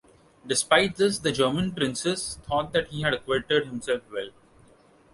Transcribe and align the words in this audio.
Despite 0.47 0.95
this, 0.95 1.19
the 1.19 1.31
German 1.31 1.73
princes 1.73 2.39
thought 2.47 2.73
that 2.73 2.87
he 2.87 3.03
had 3.03 3.13
acquitted 3.13 3.67
himself 3.67 4.01
well. 4.11 4.29